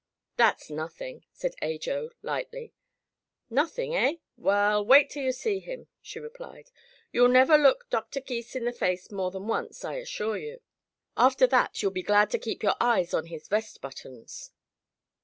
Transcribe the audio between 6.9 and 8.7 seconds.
"You'll never look Doctor Gys in